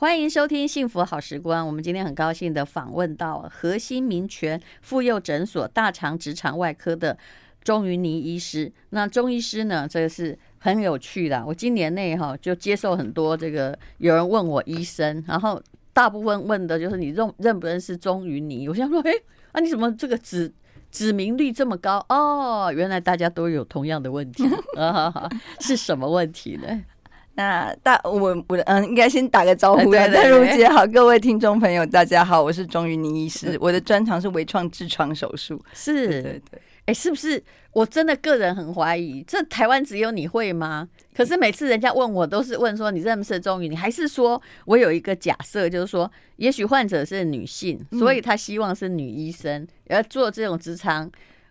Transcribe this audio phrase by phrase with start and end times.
[0.00, 1.62] 欢迎收听《幸福好时光》。
[1.66, 7.18] 我们今天很高兴的访问到核心民权妇幼诊所大肠直肠外科的
[7.62, 8.72] 钟云妮医师。
[8.88, 11.44] 那钟医师呢，这个是很有趣的。
[11.46, 15.62] 我今年内哈就接受很多这个有人问我医生，然后
[15.92, 18.66] 大部分问的就是你认认不认识钟云妮？
[18.70, 19.12] 我想说，哎，
[19.52, 20.50] 啊你怎么这个指
[20.90, 22.02] 指名率这么高？
[22.08, 24.44] 哦，原来大家都有同样的问题
[24.78, 25.30] 啊，
[25.60, 26.84] 是什么问题呢？
[27.40, 29.94] 那大我我嗯，应该先打个招呼。
[29.94, 35.58] 淡如姐好，各位听众朋友，大家好，我是钟云宁医师， 我的专长是微创痔疮手术。
[35.72, 37.42] 是，对对对，哎，是不是？
[37.72, 40.86] 我真的个人很怀疑，这台湾只有你会吗？
[41.16, 43.70] 可是每次人家问我，都是问说你认不认识钟云霓？
[43.70, 51.10] 你还是说我有一个假设，就是说，也许患者是女性，所以她希望是女医生，要做这种直肠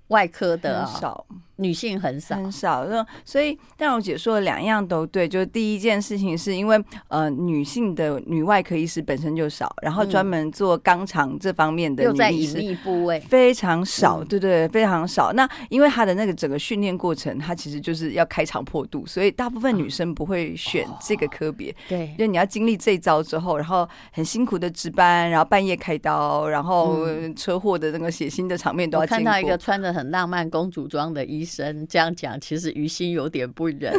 [0.10, 1.26] 外科的少。
[1.60, 2.88] 女性很少很少，
[3.24, 5.28] 所以但我姐说的两样都对。
[5.30, 15.32] 就是第一件事情是因为呃，女性的女外科医师本身就少，然后专门做肛肠这方面的隐秘部位非常少，对对，非常少。
[15.34, 21.76] 那因为她的那个整个训练过程，她其实就是要开肠破肚，所以大部分女生不会选这个科别。
[21.88, 29.24] 对，就你要经历这一招之后，然后很辛苦的值班，然后半夜开刀，然后车祸的那个血腥的场面都要经过。
[29.24, 33.92] 看到一个穿着很浪漫公主装的医生这样讲，其实于心有点不忍。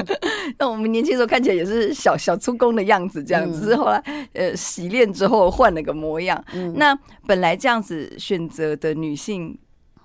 [0.58, 3.74] 那我们年轻时候看起来也是小小出工的样子，这样子。
[3.74, 6.44] 后来呃洗练之后换了个模样。
[6.74, 6.94] 那
[7.26, 9.58] 本来这样子选择的女性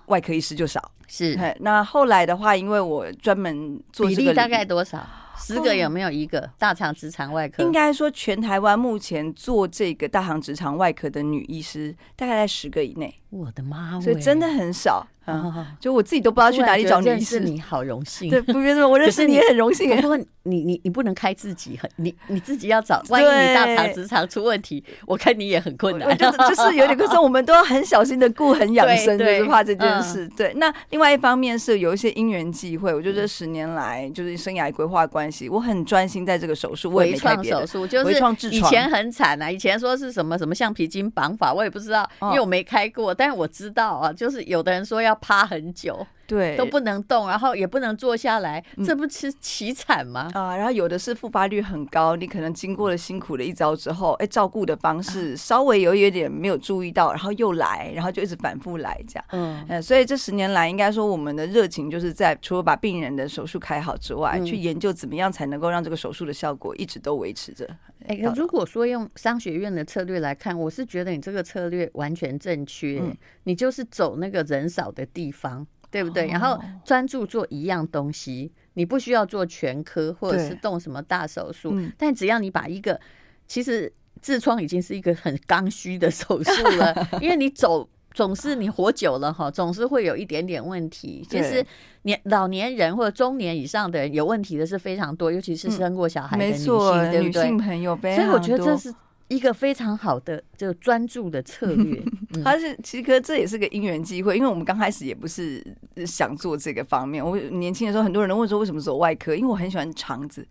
[0.06, 1.38] 外科医师就少，是。
[1.60, 5.06] 那后来的话，因为我专门做这个，比例大概多少？
[5.38, 7.62] 十个有没有一个大肠直肠外科？
[7.62, 13.14] 应该说，全台湾目前做这个大肠直肠外科的女医师，大概在十个以内。
[13.32, 14.00] 我的妈！
[14.00, 15.06] 所以真的很少。
[15.28, 17.40] 嗯， 就我自己都不知道去哪里找女医师。
[17.40, 19.90] 你好荣幸，对，不别说，我认识你也很荣幸。
[20.02, 23.02] 不过你你你不能开自己，很你你自己要找。
[23.10, 26.16] 万一你大肠直肠出问题，我看你也很困难。
[26.18, 30.30] 就是就是有点，可是我们都要很小心的顾，很养生， 就是怕这件事。
[30.38, 36.92] 对，那另外一方面是有一些因缘际会，我觉得这十年来就是生涯规划关系，我很专心在这个手术。
[36.92, 45.15] 微创手术就是以前很惨啊，以前说是什么什么橡皮筋绑法，我也不知道，因为我没开过，但是我知道啊，就是有的人说要。
[45.16, 50.30] 趴很久，对，都不能动，然后也不能坐下来，这不是凄惨吗？
[50.34, 59.26] 啊，然后有的是复发率很高，你可能经过了辛苦的一招之后，哎，照顾的方式稍微有一点没有注意到，然后又来，然后就一直反复来这样。
[59.32, 67.68] 嗯，所以这十年来，应该说我们的热情就是在除了把病人的手术开好之外，去研究怎么样才能够让这个手术的效果一直都维持着。
[68.08, 73.00] 哎，如果说用商学院的策略来看，我是觉得你这个策略完全正确。
[73.02, 73.16] 嗯、
[73.46, 76.26] 你就是走那个人少的地方，对不对？
[76.26, 83.00] 哦、然后专注做一样东西，你不需要做全科或者是动什么大手术，嗯、但只要你把一个，
[83.48, 83.90] 其实
[84.22, 87.90] 痔疮已经是一个很刚需的手术了， 因为你走。
[88.14, 91.22] 总是你活久了哈，总是会有一点点问题。
[91.30, 91.62] 其实
[92.04, 97.44] 年老年人或者中年以上的人有问题的是非常多，尤其是生过小孩的女性，嗯、对不对？
[97.44, 98.90] 女性朋友，所以我觉得这是
[99.28, 102.02] 一个非常好的就专注的策略。
[102.44, 105.64] 它是其实这也是个因缘机会，因为我们刚开始也不是
[106.06, 107.26] 想做这个方面。
[107.26, 110.46] 我年轻的时候，很多人都问说为什么走外科，因为我很喜欢肠子。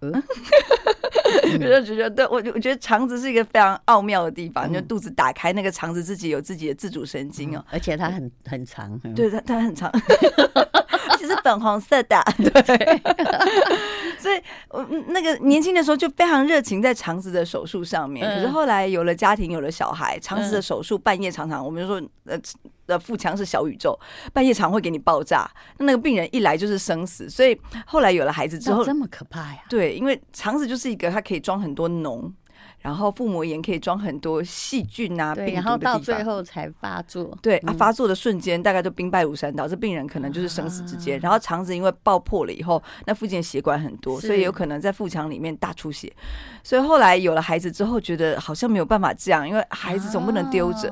[0.02, 0.22] 嗯，
[1.60, 4.66] 我就觉得，对我我觉得肠子是一个非常奥妙的地方。
[4.70, 8.98] 嗯、就肚子打开，那个肠子自己有自己的自主神经哦，而且它很很长。
[9.14, 9.90] 对，它它很长，
[10.72, 10.79] 而
[11.20, 12.22] 且是粉红色的。
[12.38, 13.00] 对，
[14.18, 18.26] 所以我那个年轻的时候就非常热情在肠子的手术上面。
[18.26, 22.38] 可是后来有了家庭，有了小孩，肠子的手术半夜常常，我们就说呃。
[22.86, 23.96] 的腹腔是小宇宙，
[24.32, 25.48] 半夜常会给你爆炸。
[25.78, 29.60] 那个病人一来就是生死，所以后来有了孩子之后，这么可怕呀？
[29.68, 32.28] 对，因为肠子就是一个，它可以装很多脓。
[32.80, 37.36] 然后腹膜炎可以装很多细菌啊，病然后到最后才发作。
[37.42, 41.18] 对啊，发作的瞬间大概都兵败如山倒，这病人可能就是生死之间。
[41.20, 46.12] 然后肠子因为爆破了以后，那附近的血管很多，所以有可能在腹腔里面大出血。
[46.62, 50.90] 所以后来有了孩子之后，觉得好像没有办法这样，因为孩子总不能丢着。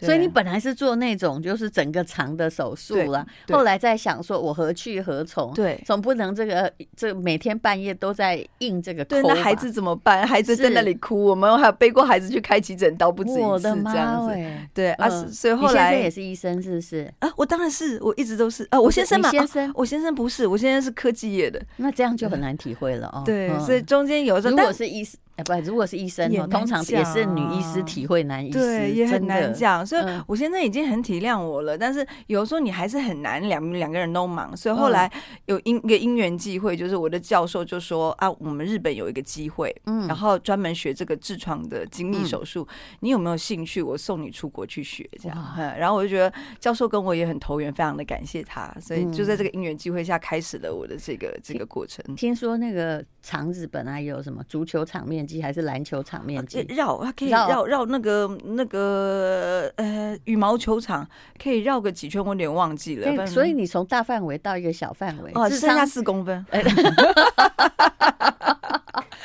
[0.00, 5.52] 所以你本来是做那种就是整个肠的手术了，后来在想说我何去何从？
[5.54, 9.04] 对，总不能这个这每天半夜都在应这个。
[9.04, 10.26] 对，那孩子怎么办？
[10.26, 11.24] 孩子在那里哭。
[11.26, 14.34] 我们还有背过孩子去开急诊刀，不止一次这样子。
[14.74, 17.32] 对啊，所以后来也是医生，是不是啊？
[17.36, 18.80] 我当然是，我一直都是啊。
[18.80, 21.60] 我先生嘛，先生，我先生不是，我先生是科技业的。
[21.76, 23.22] 那这样就很难体会了哦。
[23.24, 25.02] 对，所以中间有时候，如果是医
[25.36, 29.86] 哎，不，如果是医生哦，通常也是女医师体会男医师，对，也很难讲。
[29.86, 34.56] 所以我现在已经很体谅我了，但是有时候你还是很难，两两个人都忙。
[34.56, 35.10] 所以后来
[35.44, 42.66] 有因一个因缘际会，就是我的教授就说啊，我们日本有一个机会，嗯，然后专门学这个痔疮的精密手术，
[43.00, 43.82] 你有没有兴趣？
[43.82, 45.36] 我送你出国去学，这样。
[45.78, 48.74] 然后我就觉得教授跟我也很投缘，非常的感谢他。
[48.80, 52.02] 所以就在这个因缘际会下，开始了我的这个这个过程。
[52.14, 56.64] 听说那个肠子本来有什么足球场面积还是篮球场面积？
[56.68, 61.06] 绕，它可以绕绕那个那个呃羽毛球场，
[61.42, 63.26] 可以绕个几圈，我有点忘记了。
[63.26, 66.44] 所以你从大范围到一个小范围，哦，剩下四公分。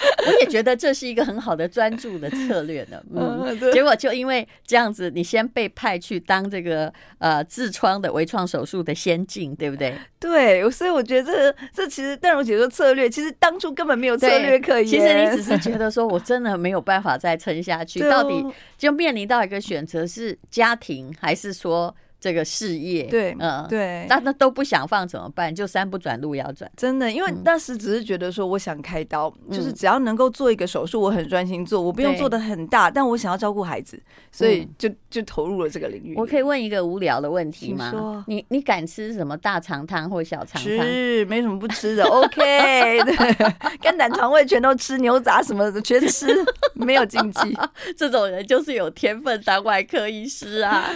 [0.28, 3.02] 我也觉得这是一个很好的专注的策略呢。
[3.16, 9.94] 嗯，结果就因为这样子，你先被派去当这个呃痔疮的微创手术的先进，对不对？
[10.20, 14.86] 对，所以我觉得这这其实邓荣姐说策略，其实当初根本没有策略可言。
[14.86, 18.46] 其实你只是觉得说我真的没有办法再撑下去，到底
[18.78, 21.96] 就面临到一个选择是家庭还是说？
[22.22, 25.54] 这个事业，对，嗯，对，那那都不想放怎么办？
[25.54, 34.00] 就山不转路要转，真的，因为当时只是觉得说，我想开刀，嗯、就是只要能够做一个手术，我很专心做，我不用做的很大，但我想要照顾孩子，
[34.32, 36.14] 所以就就投入了这个领域。
[36.16, 37.90] 我可以问一个无聊的问题吗？
[37.90, 40.64] 说你你敢吃什么大肠汤或小肠汤？
[40.64, 42.04] 吃，没什么不吃的。
[42.06, 43.52] OK，对，
[43.82, 46.28] 肝胆肠胃全都吃，牛杂什么的全吃，
[46.76, 47.58] 没有禁忌。
[47.98, 50.88] 这种人就是有天分当外科医师啊。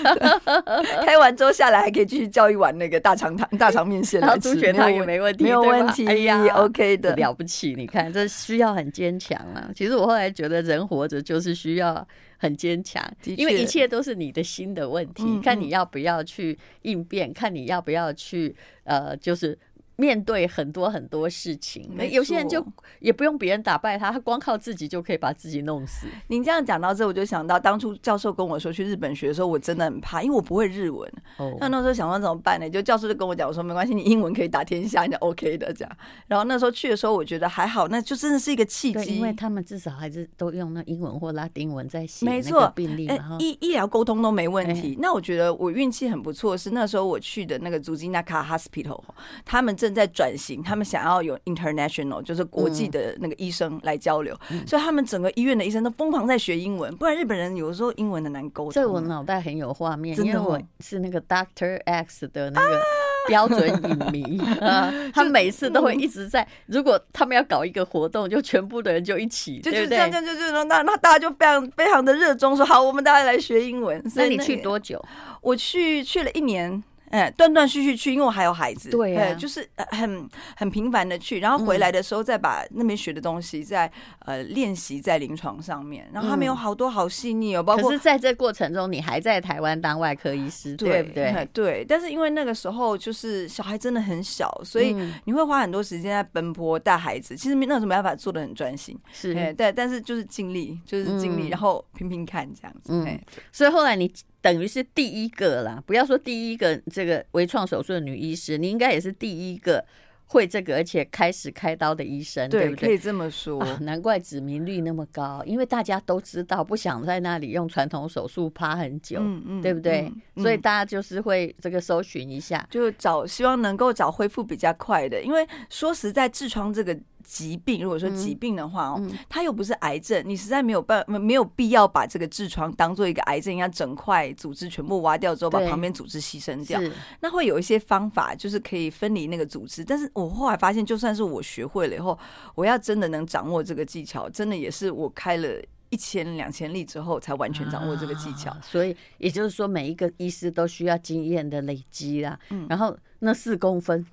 [1.04, 6.08] 开 完之后下来还可以继续叫一碗那个大肠汤、大肠面线来吃，猪血汤也没问题，没有问题。
[6.08, 7.74] 哎呀，OK 的，了不起！
[7.76, 9.70] 你看，这需要很坚强啊。
[9.76, 12.08] 其实我后来觉得，人活着就是需要
[12.38, 19.58] 很坚强，因为一切都是你的心的问题，看你要不要去应变，看你要不要去呃，就是。
[19.98, 22.66] 面对很多很多事情，错有些人就
[23.00, 26.08] 也不用别人打败他， 他光靠自己就可以把自己弄死。
[26.28, 31.10] 您这样讲到这，我就想到当初教授跟我说去日本学的时候，我真的很怕，因为我不会日文。
[31.38, 32.70] 哦，那那时候想说怎么办呢？
[32.70, 35.98] 就教授就跟我讲，我说没关系，你英文可以打天下，你就 OK 的这样。
[36.28, 44.94] 然后那时候去的时候，我觉得还好，那就真的是一个契机，因为他们至少还是都用那英文或拉丁文在写，没错，病例嘛，医医疗沟通都没问题。
[44.94, 49.02] 欸、那我觉得我运气很不错，是那时候我去的那个足基纳卡 Hospital，
[49.46, 50.64] 他们正在转型。
[50.64, 58.72] 他们想要有 international，就是国际的那个医生来交流，嗯、所以他们整个医院的医生都疯狂在学英文，不然日本人有时候英文的难沟通。
[58.72, 62.82] 这我脑袋很有画面，因为我是那个 Doctor X 的那个
[63.28, 74.04] 标准影迷啊， 他每次都会一直在，如果他们要搞一个活动，就全部的人就一起，就就这样，就就就那那大家就非常非常的热衷，说好，我们大家来学英文。
[74.16, 75.00] 那你去多久？
[75.42, 76.84] 我去去了一年。
[77.10, 86.10] 哎，断断续续去，因为我还有孩子，对、啊，就是很很频繁的去，然后回来的时候再把那边学的东西再呃练习在临床上面。
[86.12, 91.50] 然后他们有好多好细腻哦，包括是在这过程中，你还在台湾当外科医师，对，对不对？
[91.54, 97.36] 对，但是因为那个时候就是小孩真的很小，所以你会花很多时间在奔波带孩子。
[97.36, 102.92] 其实那时候没办法做的很专心，是，对，但是就是尽力，就是尽力，然后拼拼看这样子。
[102.94, 103.20] 嗯，
[103.52, 104.12] 所以后来你。
[104.46, 109.84] 等于是第一个啦，不要说第一个这个微创手术的女医师，你应该也是第一个
[110.28, 112.90] 会这个而且开始开刀的医生，对，对不对？
[112.90, 113.60] 可以这么说。
[113.60, 120.02] 啊，难怪指名率那么高，因为大家都知道不想在那里用传统手术趴很久，嗯嗯，对不对？
[120.02, 126.96] 嗯嗯，所以大家就是会这个搜寻一下，就找希望能够找恢复比较快的，因为说实在，痔疮这个。
[127.26, 136.80] 疾病，如果说疾病的话哦，它又不是癌症，你实在没有办没没有必要把这个痔疮当做一个癌症，要整块组织全部挖掉之后，把旁边组织牺牲掉。
[137.20, 139.84] 那会有一些方法，就是可以分离那个组织。
[139.84, 142.18] 但是我后来发现，就算是我学会了以后，
[142.54, 145.50] 我要真的能掌握这个技巧，真的也是我开了
[145.90, 148.52] 一千两千例之后才完全掌握这个技巧。
[148.52, 152.40] 啊、所以也就是说，每一个医师都需要经验的累积啦。
[152.50, 154.06] 嗯，然后那四公分。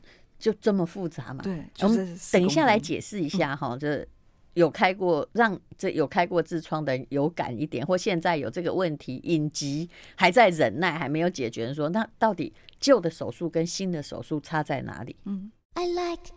[0.43, 1.41] 就这么复杂嘛？
[1.45, 4.05] 对，我们等一下来解释一下哈，这
[4.55, 15.15] 有开过让这有开过痔疮的人有感一点，或现在有这个问题隐疾还在忍耐还没有解决，说那到底旧的手术跟新的手术差在哪里？
[15.27, 15.53] 嗯。
[15.75, 16.33] I like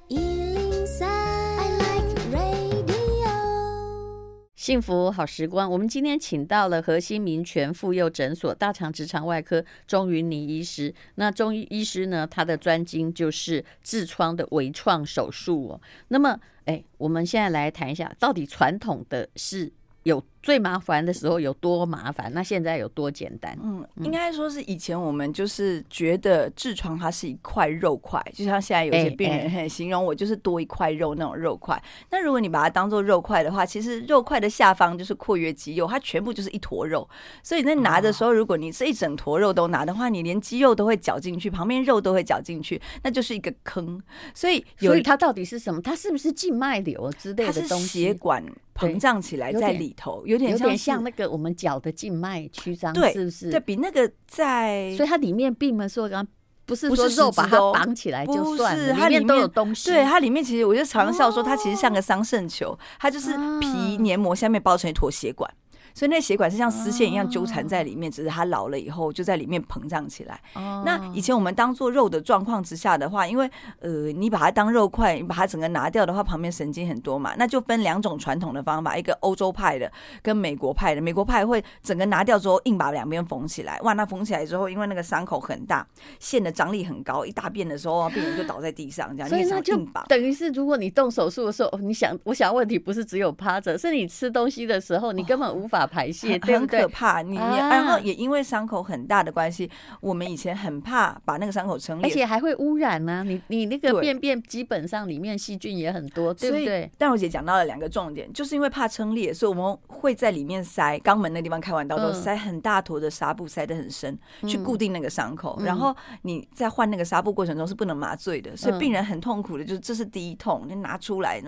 [4.65, 10.91] 幸福好时光，我们今天请到了核心民权妇幼诊所大肠直肠外科钟云妮医师。
[11.13, 15.81] 那钟医师呢，他的专精就是痔疮的微创手术哦。
[16.07, 23.57] 那么，哎，我们现在来谈一下，到底传统的是有最麻烦的时候有多麻烦，那现在有多简单？
[23.63, 31.81] 嗯，应该说是以前我们就是觉得痔疮它是一块肉块，就像现在有些病人很形容我就是多一块肉那种肉块。
[32.11, 37.09] 那如果你把它当做肉块的话，其实肉块的下方就是括约肌肉，它全部就是一坨肉。
[37.41, 43.99] 所以那拿的时候，如果你是一整坨肉都拿的话，你连肌肉都会搅进去，旁边肉都会搅进去，那就是一个坑。
[44.35, 45.81] 所以，所以它到底是什么？
[45.81, 47.67] 它是不是静脉瘤之类的东西？
[47.67, 48.45] 它是血管。
[48.75, 53.51] 膨胀起来在里头，有点像像那个我们脚的静脉曲张，对，是不是？
[53.51, 56.25] 对，比那个在，所以它里面并没有说刚
[56.65, 59.91] 不是说肉把它绑起来就算了，里面都有东西。
[59.91, 63.67] 对，它里面其实我就常笑说，它其实像个桑葚球，它就是皮
[63.99, 65.49] 黏膜下面包成一坨血管。
[65.95, 70.39] 所以那血管是像丝线一样纠缠在里面，只是它老了以后就在里面膨胀起来。
[70.83, 73.49] 那以前我们当做肉的状况之下的话，因为
[73.79, 79.89] 呃，你把它当肉块，你把它整个拿掉的话，旁边神经很多嘛，那就分两种传统的方法，一个欧洲派的
[80.21, 81.01] 跟美国派的。
[81.01, 85.87] 美国派会整个拿掉之后硬把两边缝起来，哇，那缝起来之后，因为那个伤口很大，
[86.19, 89.29] 线的张力很高，一大便的时候病人就倒在地上，这样。
[89.29, 89.77] 所以那就
[90.09, 96.81] 等于是，如果你动手术的时候，你想，我想问题不是只有趴着，是你吃东西的时候，你根本无法排泄，对不对？
[96.81, 97.21] 很可怕。
[97.21, 99.69] 你，然后也因为伤口很大的关系，
[100.01, 103.23] 我们以前很怕把那个伤口撑裂，而且还会污染呢。
[103.23, 106.89] 你你那个便便基本上里面细菌也很多，对不对？
[106.97, 115.59] 但我姐讲到了两个重点，就是因为怕撑裂，所以我们会在里面塞肛门那地方开完刀之后塞很大坨的纱布，塞得很深，去固定那个伤口。
[115.63, 121.41] 然后你在换那个纱布过程中是不能麻醉的，所以病人很痛苦的，就是这是第一痛，你拿出来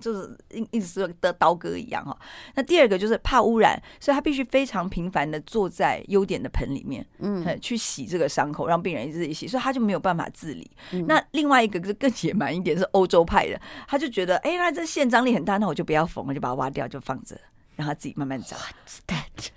[0.00, 2.16] 就是一一直是得刀割一样哈。
[2.54, 10.70] 那第二个就是怕污染，所以他必须非常频繁的坐在优点的盆里面，嗯，去洗这个伤口，让病人自己洗，所以他就没有办法自理。
[10.92, 17.36] 嗯、那另外一个就更野蛮一点，是欧洲派的，他就觉得，哎、欸，那这线张力很大，那我就不要缝了，就把它挖掉，就放着。
[17.78, 18.58] 让他自己慢慢长，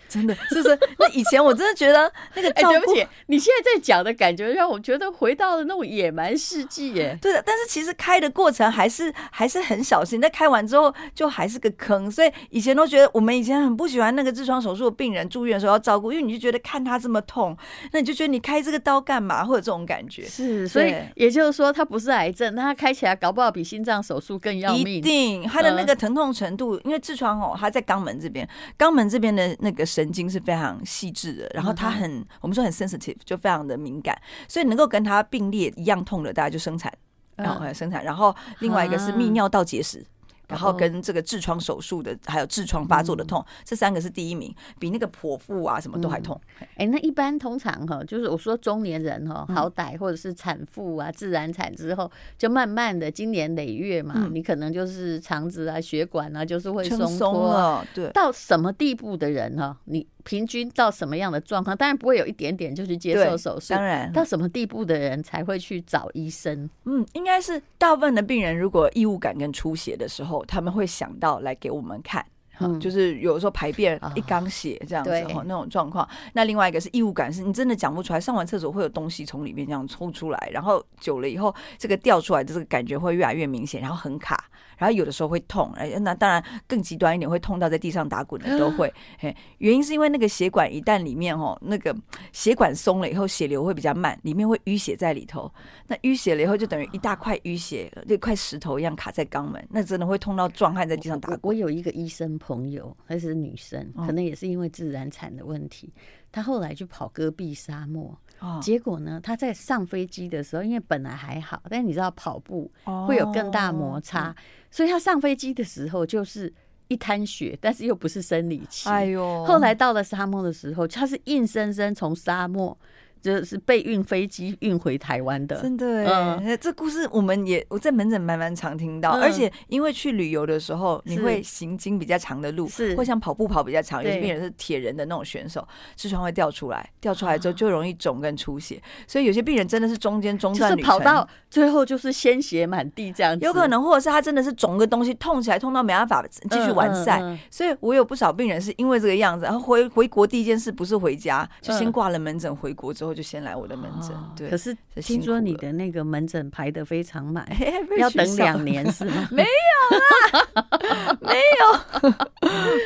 [0.08, 0.80] 真的是不是？
[1.00, 7.18] 那以前我真的觉得那个，哎，对不起，你现在在讲的感觉让我觉得回到了那种野蛮世纪耶。
[7.22, 17.58] 对的，但是其实开的过程还是还是很小心，在开完之后就还是个坑，所以以前都觉得我们以前很不喜欢那个痔疮手术的病人住院的时候要照顾，因为你就觉得看他这么痛，
[17.92, 19.44] 那你就觉得你开这个刀干嘛？
[19.44, 20.28] 会有这种感觉。
[20.28, 24.98] 是，所以也就是说，他不是癌症，那他开起来搞不好比心脏手术更要命。
[24.98, 28.11] 一定，他的那个疼痛程度，因为痔疮哦，他在肛门。
[28.20, 36.92] 这边肛门这边的那个神经是非常细致的，然后它很，我们说很 sensitive，就非常的敏感，所以能够跟它并列一样痛的，大家就生产，
[37.36, 40.06] 然后生产，然后另外一个是泌尿道结石。
[40.52, 46.40] 然后跟这个痔疮手术的，还有痔疮发作的痛，嗯、这三个是第一名，比那个剖腹啊什么都还痛。
[46.60, 57.88] 哎、嗯欸，那一般通常哈，就是我说中年人哈，好歹或者是产妇啊，自然产之后，就慢慢的经年累月嘛，嗯、你可能就是肠子啊、血管啊，就是会松脱了。
[57.96, 60.06] 对，到什么地步的人哈，你。
[60.24, 61.76] 平均到什么样的状况？
[61.76, 63.74] 当然不会有一点点就去接受手术。
[63.74, 66.70] 当然，到什么地步的人才会去找医生？
[66.86, 72.26] 嗯，应该是大部分的病人，如果异物感跟出血的时候，他们会想到来给我们看。
[72.64, 76.08] 嗯，就是有时候排便一缸血这样子哈，哦、那种状况。
[76.34, 84.46] 那另外一个是异物感，是你真的讲不出来，上完厕所会有东西从里面这样抽出来，然后久了以后，这个掉出来的这个感觉会越来越明显，然后很卡。
[84.82, 88.92] 然后有的时候会痛，哎，那当然更极端一点，会痛到在地上打滚的都会。
[89.20, 91.96] 嘿，原因是因为那个血管一旦里面哦，那个
[92.34, 95.54] 血管松了以后，血流会比较慢，里面会淤血在里头。
[95.86, 101.40] 那淤血了以后，就等于一大块淤血，就块石头一样卡在肛门，那真的会痛到壮汉在地上打滚。
[101.44, 105.94] 我有一个医生朋友，她是女生，可能也是因为自然产的问题，
[106.32, 108.18] 她后来就跑戈壁沙漠。
[108.62, 112.72] 结果呢，他在上飞机的时候，因为本来还好，但你知道跑步
[113.08, 114.36] 会有更大摩擦，
[114.70, 116.52] 所以他上飞机的时候就是
[116.88, 118.90] 一滩血，但是又不是生理期。
[118.90, 119.46] 哎呦！
[119.46, 122.78] 后来到了沙漠的时候，他是硬生生从沙漠。
[123.22, 132.96] 就是被运飞机运回台湾的，真的嗯，这故事我们也我在门诊蛮蛮常听到，而且因为去旅游的时候，你会行经比较长的路，是。
[132.96, 153.11] 会像跑步跑比较长，有些病人是铁人的那种选手，痔疮会掉出来，掉出来之后就容易肿跟出血，所以有些病人真的是中间中断跑到最后就是鲜血满地这样子，有可能或者是他真的是肿个东西痛起来痛到没办法继续完赛，所以我有不少病人是因为这个样子，然后回回国第一件事不是回家，就先挂了门诊，回国之后。
[153.14, 154.50] 就先来我的门诊，对。
[154.50, 157.48] 可是听说你的那个门诊排得非常满，
[157.98, 159.28] 要等两年 是吗？
[159.32, 162.10] 没有啦， 没有，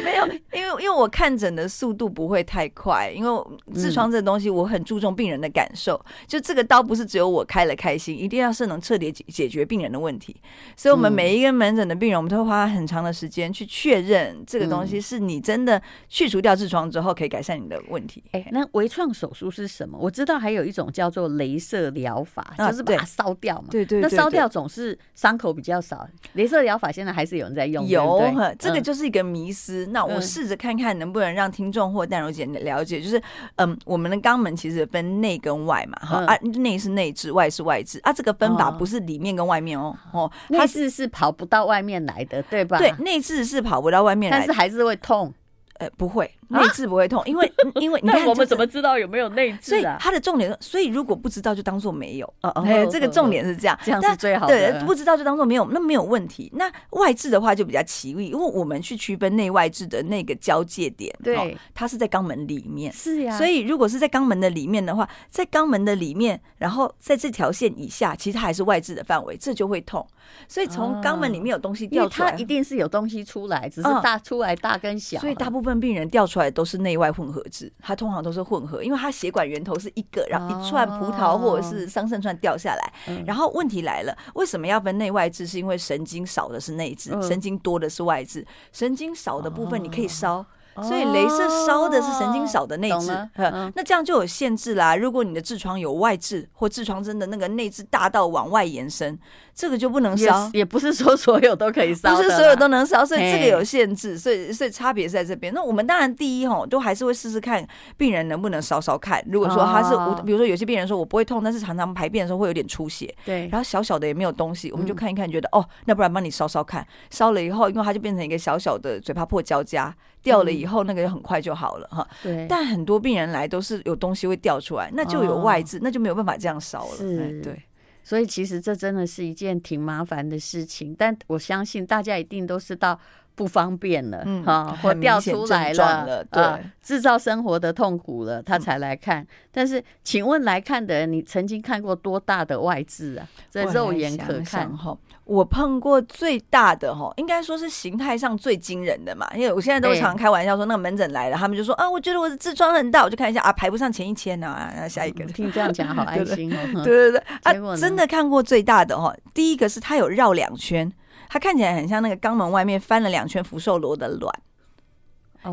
[0.04, 3.30] 没有，因为为因为我看诊的速度不会太快，因为
[3.74, 10.36] 痔疮这个东西我很注重病人的感受，嗯、就这个刀不是只有我开了开心，一定要是能彻底解解决病人的问题。
[10.76, 18.24] 所以，我们每一个门诊的病人，我们都会花很长的时间去确认这个东西是你真的去除掉痔疮之后可以改善你的问题。
[18.32, 19.98] 哎、欸，那微创手术是什么？
[20.00, 23.68] 我知道还有一种叫做镭射疗法，就是把它烧掉嘛。
[23.70, 26.08] 对对，那烧掉总是伤口比较少。
[26.36, 27.86] 镭射疗法现在还是有人在用。
[27.86, 28.22] 有，
[28.58, 29.86] 这个就是一个迷思。
[29.88, 33.22] 嗯、那我试着看看能不能让听众或淡如姐了解，就是
[33.58, 42.78] 嗯，我们的肛门其实分内跟外嘛，哈、嗯、啊，内是内痔，外是外痔啊，这个分法不是里面跟外面哦，哦，内痔是跑不到外面来的，对吧？
[42.78, 45.34] 对，内痔是跑不到外面来的，但是还是会痛。
[45.78, 49.60] 呃，不会，内痔不会痛，因为因为 你看我们怎么知道有没有内痔啊？
[49.62, 52.26] 所以它的重点，所以如果不知道就当做没有。
[52.42, 54.54] 哦哦，这个重点是这样，这样是最好的。
[54.54, 56.52] 对，不知道就当做没有，那没有问题。
[56.56, 62.92] 那外痔的话就比较奇异，因为我们去区分内外痔的那个交界点，对，它是在肛门里面。
[62.94, 63.38] 是呀。
[63.38, 70.06] 所以如果是在肛门的里面的话，在肛门的里面，然后在这条线以下，其实它还是外痔的范围，这就会痛。
[70.48, 75.20] 所以从肛门里面有东西掉出来，它一定是有东西出来，只是大出来大跟小。
[75.20, 76.46] 所以大部分病人掉出来。
[76.56, 82.94] 都是内外混合痔，它通常都是混合，因为它血管源头是一个，然后一串葡萄或者是桑葚串掉下来。
[83.26, 85.46] 然后问题来了，为什么要分内外痔？
[85.46, 88.46] 是因为神经少的是内痔，神经多的是外痔。
[88.72, 90.46] 神经少的部分你可以烧。
[90.76, 93.30] 所以，镭射烧的是神经少的内痔，
[93.74, 94.94] 那这样就有限制啦。
[94.94, 99.18] 如果你的痔疮有外痔，或痔疮真的那个内痔大到往外延伸，
[99.56, 100.50] 这个就不能烧。
[100.54, 104.18] 也不是说所有都可以烧，不是所有都能烧，所以这个有限制。
[104.18, 105.54] 所以，所以差别是在这边。
[105.54, 109.24] 那我们当然第一吼，都还是会试试看病人能不能烧烧看。
[109.32, 116.86] 如果说他是，比如说有些病人说我不会痛，但是常常排便的时候会有点出血，对，然后小小的也没有东西，我们就看一看，觉得哦，那不然帮你烧烧看。
[117.10, 119.92] 烧了以后，因为它就变成一个小小的嘴巴破胶痂。
[120.22, 122.08] 掉了以后，那个就很快就好了哈。
[122.24, 122.48] 对。
[122.50, 126.96] 但很多病人来都是有东西会掉出来，那就有外痔，那就没有办法这样烧了。
[126.98, 127.62] 是，对。
[128.06, 132.98] 所以其实这真的是一件挺麻烦的事情，但我相信大家一定都是到
[133.36, 136.44] 不方便了，哈，或掉出来了，对，
[136.82, 139.26] 制造生活的痛苦了，他才来看。
[139.52, 143.28] 但是，请问来看的人，你曾经看过多大的外痔啊？
[143.50, 144.98] 在肉眼可看哈。
[145.26, 155.26] 我碰过最大的哈，应该说是形态上最惊人的嘛，因为我现在都常开玩笑说，那个门诊来了，他们就说啊，我觉得我的痔疮很大，我就看一下啊，排不上前一千啊，下一个。
[155.26, 156.84] 听这样讲好 安心哦。
[156.84, 160.92] 对对对，啊，真的看过最大的哈，第一个是它有绕两圈，
[161.30, 164.34] 它看起来很像那个肛门外面翻了两圈福寿螺的卵。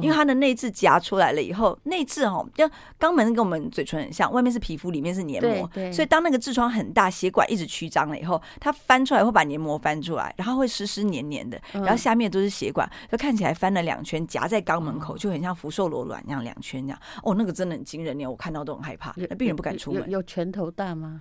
[0.01, 2.65] 因为它的内痔夹出来了以后，内痔哦，就
[2.99, 16.99] 肛门跟我们嘴唇很像，外面是皮肤，里面是黏膜，所以当那个痔疮很大，血管一直曲张了以后，它翻出来会把黏膜翻出来，然后会湿湿黏黏的，然后下面都是血管，就看起来翻了两圈，夹在肛门口，就很像福寿螺卵一样两圈这样。
[17.23, 20.01] 哦，那个真的很惊人，连我看到都很害怕，那病人不敢出门。
[20.05, 21.21] 有，有拳头大吗？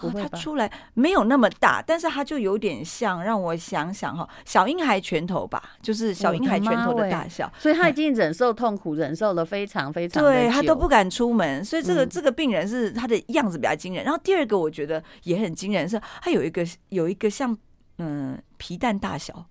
[0.00, 14.04] 哦，它出来没有那么大，但是它就有点像，让我想想哈，小婴孩拳头吧，就是小婴孩拳头的大小，所以他已经忍受痛苦，忍受了非常非常对，他都不敢出门，所以这个这个病人是他的样子比较惊人。
[14.04, 17.56] 然后第二个我觉得也很惊人，是他有一个有一个像
[17.98, 19.46] 嗯皮蛋大小。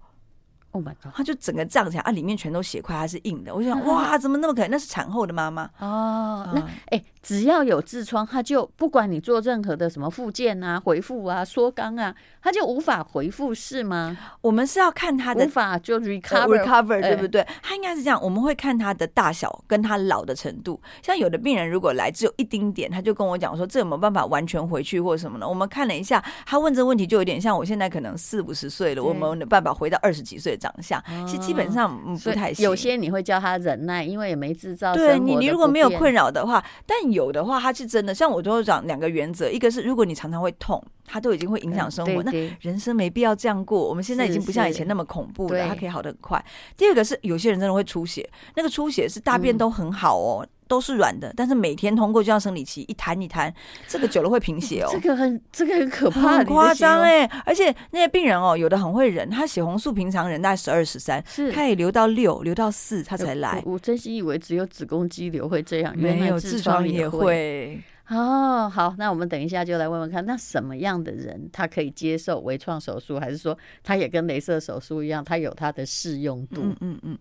[0.72, 1.12] Oh my god！
[1.16, 3.56] 它就整个胀起来啊，里面全都血块，它是硬的。
[3.56, 4.70] 我就想，哇，怎么那么可能？
[4.70, 6.48] 那是产后的妈妈哦。
[6.54, 14.16] 那哎、欸，只要有痔疮，他就不管你做任何的什么复健啊、回复啊、缩肛啊，他就无法回复，是吗？
[14.42, 17.46] 我们是要看他的无法就 recover recover，对不对？
[17.62, 20.80] 他应该是这样，我们会看他的大小跟他老的程度。
[21.02, 25.50] 像有的病人如果来只有一丁点，他就跟我讲说，这有没有办法完全回去或者什么呢？
[25.50, 30.60] 我们看了一下，他问这个问题就有点像我现在可能四五十岁了，我们有办法回到二十几岁的。
[30.60, 34.94] 长相其实基本上不太行，有些你会叫他忍耐，因为也没制造。
[34.94, 38.14] 对你，你如果没有困扰的话，但有的话，它是真的。
[38.14, 43.88] 像我都会讲两个原则，一个是如果你常常会痛，它都已经会影响生活，那人生没必要这样过。
[43.88, 46.44] 我们现在已经不像以前那么恐怖了，它可以好得很快。
[46.78, 50.46] 第二个是有些人真的会出血，那个出血是大便都很好哦。
[50.70, 53.52] 都是软的，但是每天通过就像生理期一弹一弹，
[53.88, 54.90] 这个久了会贫血哦。
[54.94, 57.26] 这个很，这个很可怕，很夸张哎！
[57.44, 63.62] 而且那些病人哦，有的很会忍，他血红素平常人大概十二十三，是，他也留到六，流到四，他才来。
[63.66, 67.82] 我真心以为只有子宫肌瘤会这样，没有痔疮也会。
[68.10, 76.62] 哦，好，那我们等一下就来问问看，那什么样的人他可以接受微创手术，还是说他也跟镭射手术一样，他有他的适用度？
[76.62, 77.00] 嗯嗯。
[77.04, 77.18] 嗯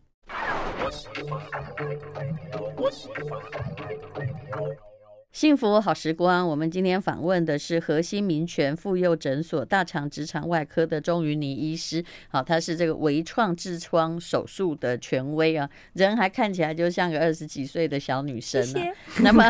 [5.31, 12.05] 幸福好时光，我们今天访问的是核心民权妇幼诊所大肠直肠外科的钟云妮医师。
[12.29, 18.83] 好，他是这个微创痔疮手术的权威啊，人还看起来就像个二十几岁的小女生呢、啊。
[18.83, 19.45] 谢谢那么，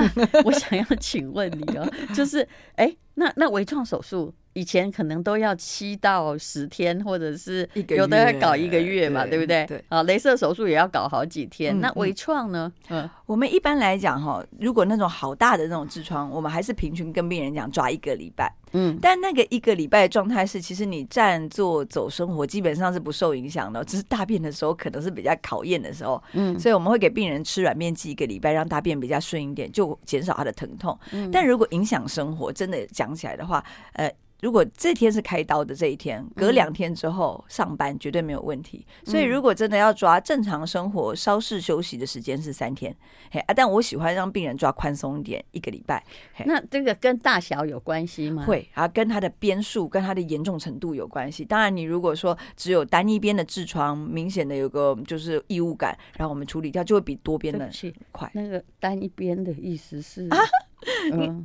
[0.44, 4.34] 我想要请问你哦，就是哎，那那微创手术？
[4.58, 9.64] 以前可能都要七到十天，或者是有的要搞一个月嘛，对不对？
[9.66, 11.80] 对，啊，镭射手术也要搞好几天。
[11.80, 12.72] 那微创呢？
[12.88, 18.52] 嗯，我们一般来讲哈，如果那种好大的那种痔疮，我们还是平均跟病人讲抓一个礼拜。
[18.72, 26.20] 嗯，但那个一个礼拜的状态是，其实你站坐走生活基本上是不受影响的，只是大便的时候可能是比较考验的时候。
[26.32, 30.98] 嗯，所以我们会给病人吃软便剂一个礼拜，让大便比较顺一点，就减少他的疼痛。
[31.12, 34.12] 嗯，但如果影响生活，真的讲起来的话，呃。
[34.40, 38.86] 如果这天是开刀的这一天，隔两天之后上班绝对没有问题。
[39.04, 42.94] 嗯、所以如果真的要抓正常生活，稍事休息的时间是三天。
[43.30, 46.04] 嘿啊，但我喜欢让病人抓宽松一点，一个礼拜。
[46.46, 48.44] 那这个跟大小有关系吗？
[48.44, 51.44] 会啊，跟它的边数、跟它的严重程度有关系。
[51.44, 57.68] 当然，你如果说只有单一边的痔疮，明显的有个就是异物感，然后我们处理掉就会比多边的
[58.12, 58.30] 快。
[58.34, 60.38] 那个单一边的意思是啊，
[61.12, 61.44] 嗯。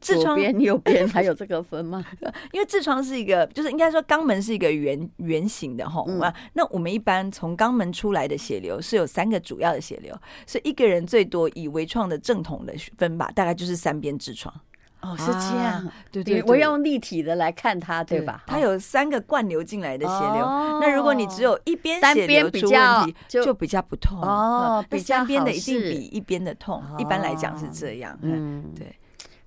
[0.00, 2.04] 这痔疮边右边还有这个分吗？
[2.50, 6.02] 因为痔疮是一个，就是应该说肛门是一个圆圆形的哈。
[6.08, 6.20] 嗯、
[6.54, 10.12] 那我们一般从肛门出来的血流是有三个主要的血流，
[10.46, 14.52] 所以一个人最多以微创的正统的分吧，大概就是三边痔疮。
[15.00, 15.88] 哦，是这样。
[16.10, 18.42] 对对，我要用立体的来看它，对吧？
[18.48, 20.44] 它有三个灌流进来的血流。
[20.80, 24.84] 那如果你只有一边血流出问题，就比较不痛哦。
[24.90, 28.18] 比三边的一定比一边的痛，一般来讲是这样。
[28.22, 28.92] 嗯，对。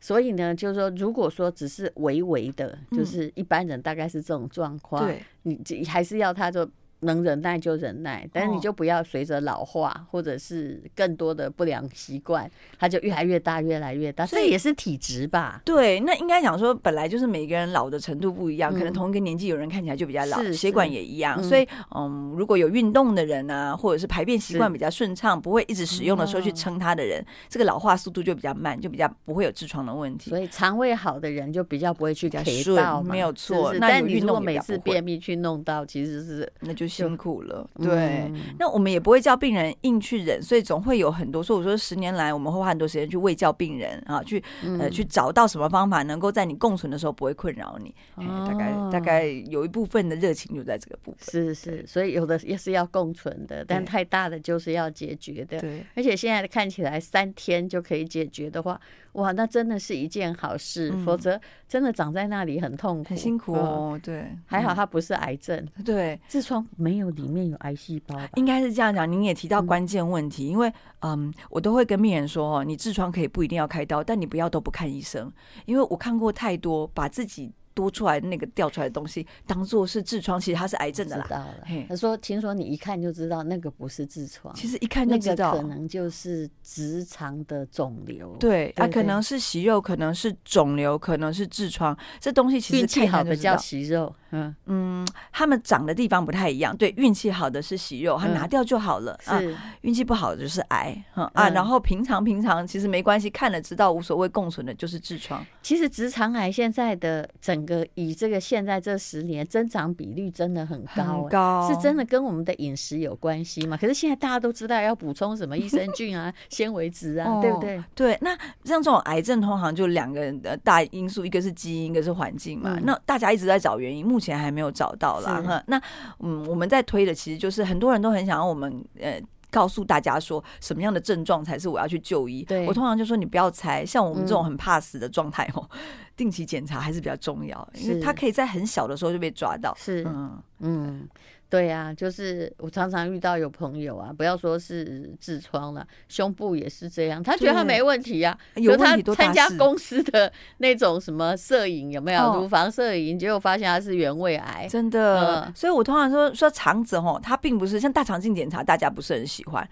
[0.01, 6.69] 所以呢，就是说，如果说只是微微的，就是一般人大概是这种状况，对，你还是要他就。
[7.01, 14.25] 能忍耐就忍耐，但是你就不要随着老化或者是更多的不良习惯，它就越来越大，越来越大。
[14.25, 15.61] 这也是体质吧？
[15.65, 21.41] 对，那应该讲说，本来就是每个人老的程度不一样，可能同一个年纪有人看起来就比较老，血管也一样。
[21.43, 30.29] 所以，嗯，如果有运动的人啊，或者是排便习惯比较顺畅，不会一直使用的时候去撑它的人，这个老化速度就比较慢，就比较不会有痔疮的问题。
[30.29, 33.73] 所以，肠胃好的人就比较不会去顺到，没有错。
[33.79, 37.67] 但你如果每次便秘去弄到，其实是那就辛苦了。
[37.75, 41.41] 对，那我们也不会叫病人硬去忍，所以总会有很多。
[41.41, 44.43] 所以我说，十年来我们会花很多时间去喂教病人啊，去
[44.79, 47.95] 呃去找到什么方法能够在你共存的时候不会困扰你。
[48.17, 51.31] 大概大概有一部分的热情就在这个部分。
[51.31, 55.59] 是是，所以有的也是要共存的，但太大的就是要解决的。
[55.59, 58.79] 对，而且现在看起来三天就可以解决的话。
[59.13, 63.99] 哇，那真的是一件好事，嗯、否则真的长在那里很痛苦，很辛苦哦。
[64.01, 65.67] 对，嗯、还好它不是癌症。
[65.83, 69.09] 对，痔疮没有里面有癌细胞，应该是这样讲。
[69.09, 75.31] 您也提到关键问题，嗯、因为嗯，我都会跟病人说哦，你痔疮可以不一定要开刀，但你不要都不看医生，
[75.65, 77.53] 因为我看过太多把自己。
[77.73, 81.23] 多出来那个掉出来的东西，当做是痔疮，其实它是癌症的啦。
[81.23, 81.85] 知道了。
[81.89, 88.35] 他说：“听说你一看就知道那个不是痔疮，其实一看就知道，可能就是直肠的肿瘤。
[88.39, 91.97] 对，啊可能是息肉，可能是肿瘤，可能是痔疮。
[92.19, 94.13] 这东西其实运气好的叫息肉。
[94.33, 96.75] 嗯嗯，他们长的地方不太一样。
[96.77, 99.19] 对，运气好的是息肉，它拿掉就好了。
[99.21, 101.03] 是，运气不好的就是癌。
[101.13, 105.45] 啊，然后平常平常其实没关系，看了知道无所谓，共存的就是痔疮。
[105.61, 113.77] 其实直肠癌现在的整整个以这个现在这十年增长比率真的很高，很高，是真的跟我们的饮食有关系吗？
[113.77, 117.83] 可是现在大家都知道要补充什么益生菌啊、纤维质啊，对不对？
[117.93, 120.31] 对，那像这种癌症通常就两个
[120.63, 122.79] 大因素，一个是基因，一个是环境嘛。
[122.83, 125.41] 那大家一直在找原因，目前还没有找到啦。
[125.41, 125.79] 哈，那
[126.19, 129.21] 嗯，我们在推的其实就是很多人都很想要我们呃。
[129.53, 132.41] 告诉大家说什么样的症状才是我要去就医？
[132.45, 135.79] 对，我通常就说你不要猜，像我们这种很怕死的状态哦，嗯、
[136.21, 139.75] 定期检查还是比较重要，因为他可以在很小的时候就被抓到。
[139.75, 141.09] 是，嗯嗯。
[141.49, 147.21] 对呀，就是我常常遇到有朋友啊，不要说是痔疮了，胸部也是这样。
[147.21, 154.65] 他觉得他没问题啊，有他参加公司的 那种什么摄影有没有乳房摄影，结果发现他是原位癌。
[154.69, 159.69] 真的，所以我通常说说肠子吼，它并不是像大肠镜检查，大家不是很喜欢，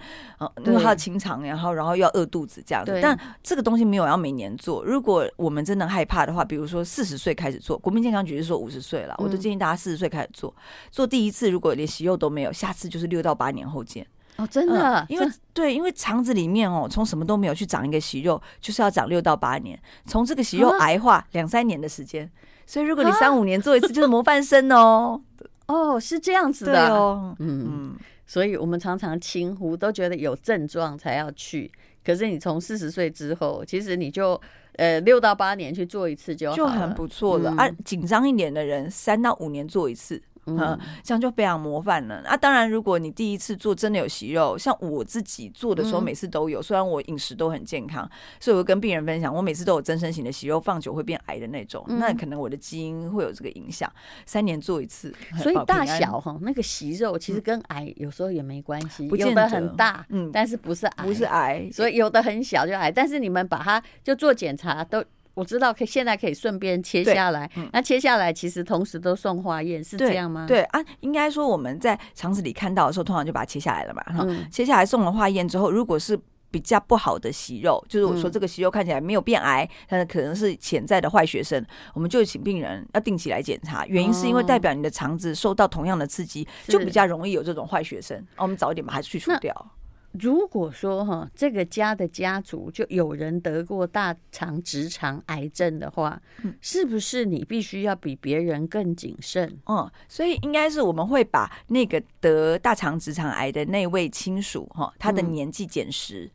[0.65, 2.99] 因为它要清肠，然后然后又要饿肚子这样子。
[3.01, 4.83] 但这个东西没有要每年做。
[4.83, 10.53] 如果我们真的害怕的话，比如说四十岁开始做，国民健康局是说五十岁了，我都建议大家四十岁开始做。
[10.91, 14.05] 做第一次如果连息肉都没有，下次就是六到八年后见
[14.37, 22.29] 哦，真的，嗯、因为这对，因为肠子里面哦，从什么都没有去长一个息肉，就是要长六到八年，从这个息肉癌化两三年的时间，
[22.65, 25.21] 所以如果你三五年做一次，就是模范生哦。
[25.67, 27.67] 哦，是这样子的哦，嗯。
[27.67, 31.71] 嗯所以我们常常轻忽，都觉得有症状才要去。
[32.09, 34.41] 可是你从四十岁之后，其实你就
[34.77, 37.51] 呃六到八年去做一次就就很不错了。
[37.51, 40.19] 嗯、啊，紧张一点的人，三到五年做一次。
[40.57, 42.15] 嗯，这样就非常模范了。
[42.25, 46.61] 啊，当然，如果你第一次做真的有息肉，像我自己做的时候，每次都有。
[46.61, 48.09] 虽然我饮食都很健康，
[48.39, 51.85] 所以我跟病人分享，我每次都有增生型的息肉，放久会变癌的那种。
[51.87, 53.91] 那可能我的基因会有这个影响。
[54.25, 62.91] 三年做一次，所以大小哈那个息肉其实跟癌有时候也没关系，有的很大，嗯，但是不是癌，不是癌，所以有的很小就癌。
[62.91, 65.03] 但是你们把它就做检查都。
[65.39, 67.49] 我知道可以，现在可以顺便切下来。
[67.55, 70.45] 嗯、那切下来其实同时都送化验，是这样吗？
[70.45, 74.03] 对，对啊，应该说我们在肠子里看到的时候，通常就把它切下来了嘛。
[74.19, 76.19] 嗯、切下来送了化验之后，如果是
[76.51, 83.85] 比较不好的息肉，就是我说这个息肉看起来没有变癌，嗯、但是可能是潜在的坏学生，我们就请病人要定期来检查。
[83.85, 88.25] 原因是因为代表你的肠子受到同样的刺激，就比较容易有这种坏学生。
[88.37, 89.71] 我们早一点把它去除掉。
[90.11, 96.19] 如果说哈，这个家的家族就有人得过大肠直肠癌症的话，
[96.61, 99.57] 是不是你必须要比别人更谨慎？
[99.65, 106.29] 哦，所以应该是我们会把那个得大肠直肠癌的那位亲属哈，他的年纪减十。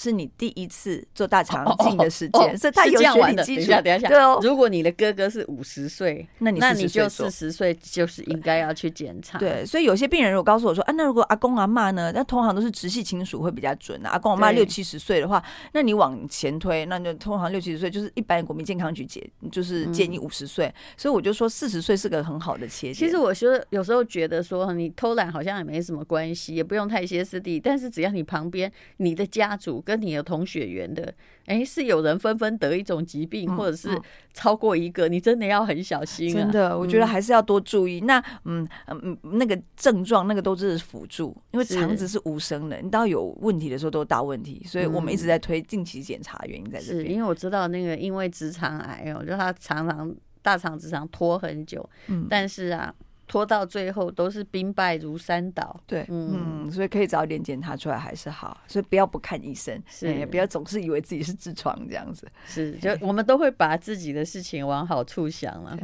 [0.00, 3.60] 是你第一次做大肠镜的时间，所以他有学理基础。
[3.60, 4.40] 等一下，等一下，对哦。
[4.42, 9.38] 如果你的哥哥是五十岁，那你那你就四十岁就是应该要去检查。
[9.38, 12.10] 对，所以有些病人如果告诉我说啊，那如果阿公阿嬷呢？
[12.14, 14.10] 那通常都是直系亲属会比较准啊。
[14.10, 20.72] 阿公阿嬷六七十岁的话，那你往前推，那就通常六七十岁就是一般国民健康局建就是建议五十岁。
[20.96, 22.94] 所以我就说四十岁是个很好的切点。
[22.94, 29.82] 其实我说有时候觉得说你偷懒好像也没什么关系，也不用太歇斯底里，但是只要你旁边你的家族。
[29.90, 31.12] 跟你的同血缘的，
[31.46, 33.88] 哎、欸，是有人纷纷得一种疾病，或者是
[34.32, 36.42] 超过一个，你真的要很小心、啊。
[36.44, 37.98] 真的，我觉得还是要多注意。
[38.02, 47.10] 嗯、那，嗯嗯，那个症状，那个都是辅助，因为肠子是无声的，你到有问题的时候都是大问题，所以我们一直在推定期检查，原因在这边。
[47.10, 52.94] 因为我知道那个，因为直肠癌哦，就他常常大肠直肠拖很久，嗯，但是啊。
[53.30, 65.78] 拖到最后都是兵败如山倒，对，嗯，所以可以早点检查出来还是好，所以不要不看医生，是，也不要总是以为自己是痔疮这样子，是，就我们都会把自己的事情往好处想了，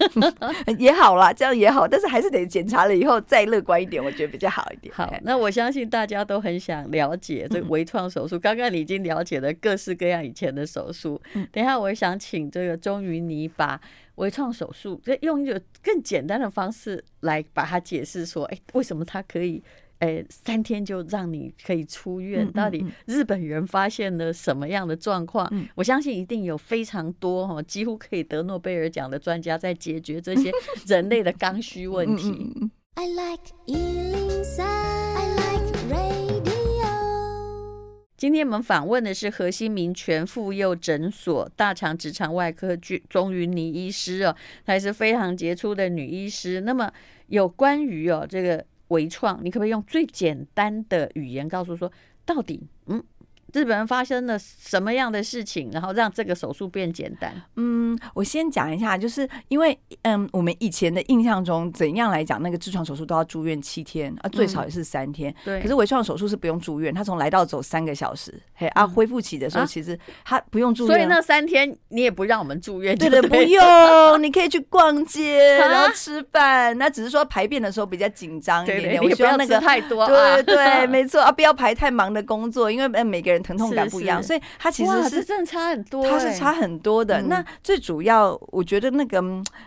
[0.78, 4.94] 也好啦，这样也好，但是还是得检查了以后再乐观一点，我觉得比较好一点。
[4.94, 11.18] 好，那我相信大家都很想了解这个微创手术，刚刚你已经了解了各式各样以前的手术，
[11.50, 13.80] 等一下我想请这个钟云你把。
[14.16, 19.62] 微创手术，就用一个更简单的方式来把它解释说，哎，为什么它可以，
[20.00, 22.50] 哎，三天就让你可以出院？
[22.52, 25.50] 到底日本人发现了什么样的状况？
[25.74, 30.50] 我相信一定有非常多哈，几乎可以得诺贝尔奖的专家在解决这些
[30.86, 32.70] 人类的刚需问题。
[32.98, 33.52] I like
[38.16, 42.74] 今天我们访问的是核心民权妇幼诊所大肠直肠外科
[43.10, 46.62] 钟云妮医师哦，她也是非常杰出的女医师。
[46.62, 46.90] 那么
[47.26, 51.92] 有关于哦这个微创，你可不可以用最简单的语言告诉说，
[52.24, 53.04] 到底嗯？
[53.56, 57.32] 日本人发生了什么样的事情，然后让这个手术变简单？
[57.56, 65.34] 嗯，我先讲一下，就是因为嗯，我们以前的印象中，怎样来讲，那个痔疮手术都要住院七天啊，最少也是三天。
[65.42, 65.62] 对。
[65.62, 68.34] 可是微创手术是不用住院，他从来到走三个小时。
[68.52, 72.94] 嘿啊，恢复期的时候其实他不用住院，所以那三天你也不让我们住院。
[72.98, 76.76] 对的，不用，你可以去逛街，然后吃饭。
[76.76, 80.06] 那只是说排便的时候比较紧张一点点，我希望那个太多。
[80.06, 83.42] 对对，没错啊，不要排太忙的工作，因为呃每个人。
[83.46, 87.22] 疼痛感不一样，所以它其实是真的差很多，它是差很多的。
[87.22, 89.22] 那最主要，我觉得那个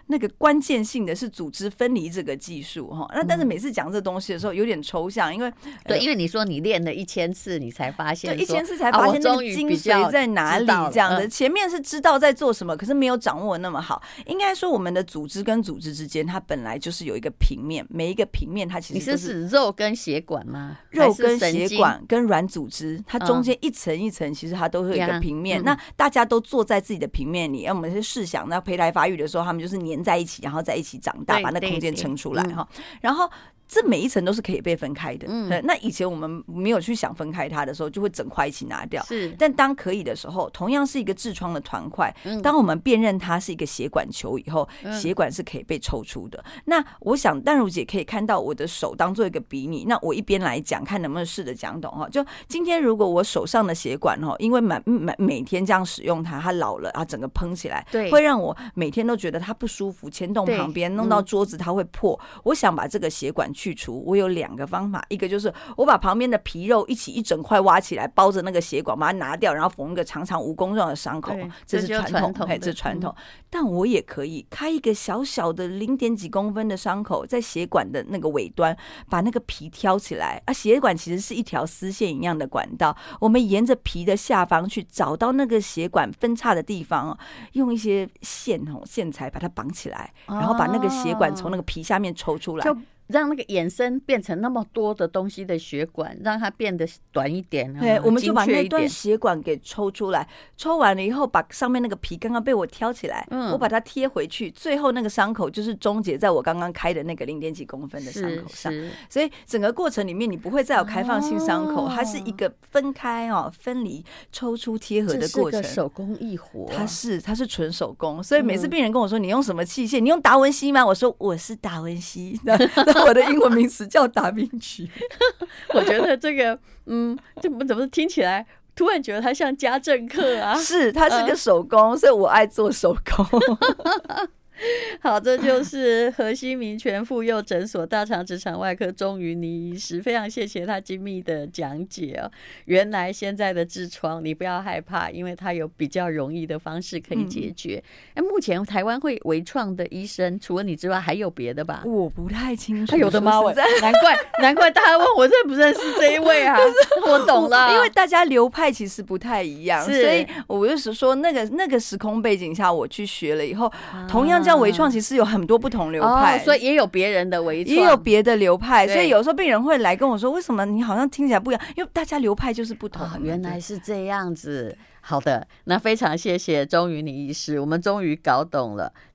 [0.08, 3.10] 那个关键性的是组织分离这个技术哈。
[3.16, 5.52] 那但是每次讲这东西的时候有点抽象，因为
[5.86, 11.26] 对，因为你说你练了一千次，你才发现，对一千次才发现那个精髓在哪里这样的。
[11.26, 14.02] 前面是知道在做什么，可是没有掌握那么好。
[14.26, 20.78] 应该说，我们的组织跟组织之间，它本来就是有一个平面，每一个平面它其实你是指肉跟血管吗？
[20.90, 23.69] 肉跟血管跟软组织，它中间一。
[23.70, 25.64] 一层一层，其实它都是一个平面。
[25.64, 32.68] 那大家都坐在自己的平面里，我们是试想，那胚胎发育的时候，他们就是粘在一起，然后在一起长大，把那空间撑出来哈。
[33.00, 33.30] 然后。
[33.70, 35.28] 这每一层都是可以被分开的。
[35.30, 39.02] 嗯，那以前我们没有去想分开它的时候，就会整块一起拿掉。
[39.04, 46.44] 是，但当可以的时候，同样是一个痔疮的团块，当我们辨认它是一个血管球以后，血管是可以被抽出的。
[46.66, 52.10] 那我想淡如姐可以看到我的手当做一个比拟，那我一边来讲，看能不能试着讲懂哈。
[52.10, 62.20] 就今天如果我手上的血管哈，因为每每每天这样使用它，它老了啊，整个膨起来，对，会让我每天都觉得它不舒服，牵动旁边弄到桌子它会破。
[62.46, 63.48] 我想把这个血管。
[63.60, 73.14] 去除，我有两个方法，一个就是我把旁边的皮肉一起一整块挖起来，包着那个血管，把它拿掉，然后缝一个长长蜈蚣状的伤口，这是传统，哎，这是传统。
[73.50, 78.76] 但我也可以开一个小小的零点几公分的伤口，在血管的那个尾端，
[79.10, 87.18] 把那个皮挑起来啊，血管其实是一条丝线一样的管道，我们沿着皮的下方去找到那个血管分叉的地方，
[87.54, 92.66] 用一些线哦线材把它绑起来，然后把那个血管从那个皮下面抽出来。
[93.10, 97.72] 让那个衍生变成那么多的东西的血管，让它变得短一点。
[97.74, 108.72] 对，我们就把那段血管给抽出来，抽完了以后，把上面那个皮刚刚被我挑起来，嗯，我把它贴回去，最后那个伤口就是终结在我刚刚开的那个零点几公分的伤口上。
[109.10, 115.64] 所以整个过程里面，你不会再有开放性伤口，它是一个分开哦、分离、抽出、贴合的过程。
[115.64, 118.22] 手工艺活，它是它是纯手工。
[118.24, 120.00] 所以每次病人跟我说：“你用什么器械？
[120.00, 122.40] 你用达文西吗？”我说：“我是达文西。”
[123.06, 124.90] 我的英文名词叫达芬奇，
[125.74, 130.56] 我觉得这个，嗯，怎么怎么听起来，突然觉得它像家政课啊？
[130.58, 133.26] 是，它是个手工，所以我爱做手工。
[135.02, 142.30] 好，这就是河西民权妇幼诊所大肠直肠外科钟于妮医师，非常谢谢他精密的讲解哦。
[142.66, 147.82] 原来现在的痔疮你不要害怕，因为它有比较容易的方式可以解决。
[148.14, 151.84] 哎、嗯，目前台湾会微创的医生，除了你之外，还有别的吧？
[151.86, 152.92] 我不太清楚。
[152.92, 153.40] 他有的吗？
[153.82, 156.58] 难怪 难怪大家问我认不认识这一位啊？
[157.08, 164.44] 我懂了，因为大家流派其实不太一样，所以我就是说，那个那个时空背景下，我去学了以后，啊、同样。
[164.50, 171.62] 像微创其实有很多不同流派，哦，所以也有别人的微创，也有别的流派，所以有时候病人会来跟我说，为什么你好像听起来不一样？
[171.76, 173.06] 因为大家流派就是不同。
[173.06, 174.76] 哦，原来是这样子。
[175.02, 178.92] 好的，那非常谢谢钟瑜妮医师，我们终于搞懂了。